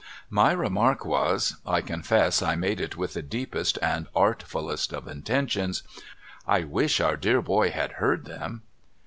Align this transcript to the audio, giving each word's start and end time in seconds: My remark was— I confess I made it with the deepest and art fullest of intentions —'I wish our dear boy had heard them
My 0.31 0.51
remark 0.51 1.05
was— 1.05 1.57
I 1.63 1.81
confess 1.81 2.41
I 2.41 2.55
made 2.55 2.81
it 2.81 2.97
with 2.97 3.13
the 3.13 3.21
deepest 3.21 3.77
and 3.83 4.07
art 4.15 4.41
fullest 4.41 4.93
of 4.93 5.07
intentions 5.07 5.83
—'I 6.57 6.63
wish 6.63 6.99
our 6.99 7.15
dear 7.15 7.39
boy 7.39 7.69
had 7.69 7.91
heard 8.01 8.25
them 8.25 8.63